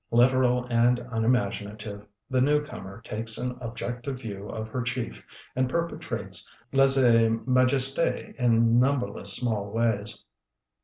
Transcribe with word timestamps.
Literal 0.09 0.65
and 0.65 0.97
unimaginative, 1.11 2.07
the 2.27 2.41
newcomer 2.41 3.01
takes 3.03 3.37
an 3.37 3.55
objective 3.61 4.19
view 4.19 4.49
of 4.49 4.67
her 4.69 4.81
chief 4.81 5.23
and 5.55 5.69
perpetrates 5.69 6.51
lese 6.73 6.97
majeste 7.45 7.99
in 8.39 8.79
numberless 8.79 9.33
small 9.35 9.69
ways. 9.69 10.25